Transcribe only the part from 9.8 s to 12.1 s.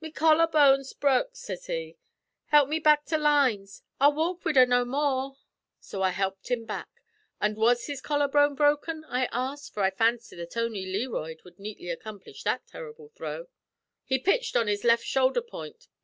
I fancied that only Learoyd could neatly